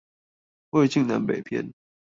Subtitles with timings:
[0.71, 1.71] 魏晉南北篇